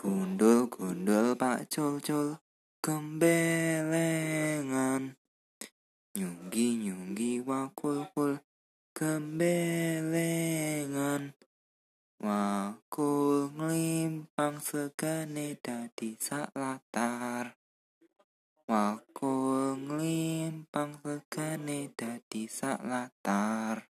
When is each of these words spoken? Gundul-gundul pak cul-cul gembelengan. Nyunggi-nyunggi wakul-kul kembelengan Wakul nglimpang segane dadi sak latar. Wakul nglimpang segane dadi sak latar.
Gundul-gundul 0.00 1.36
pak 1.36 1.68
cul-cul 1.68 2.40
gembelengan. 2.80 4.00
Nyunggi-nyunggi 6.16 7.44
wakul-kul 7.44 8.40
kembelengan 8.96 11.36
Wakul 12.16 13.52
nglimpang 13.52 14.56
segane 14.60 15.56
dadi 15.60 16.16
sak 16.16 16.48
latar. 16.56 17.56
Wakul 18.64 19.84
nglimpang 19.84 20.96
segane 21.04 21.92
dadi 21.92 22.48
sak 22.48 22.80
latar. 22.88 23.89